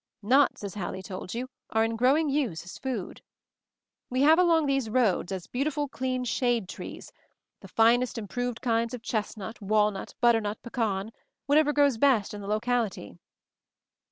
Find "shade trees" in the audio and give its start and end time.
6.25-7.11